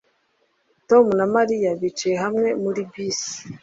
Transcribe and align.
Tom 0.89 1.05
na 1.17 1.25
Mariya 1.35 1.69
bicaye 1.81 2.15
hamwe 2.23 2.47
muri 2.63 2.81
bisi 2.91 3.35